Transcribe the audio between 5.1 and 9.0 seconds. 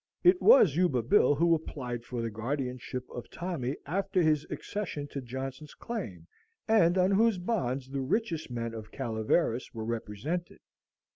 Johnson's claim, and on whose bonds the richest men of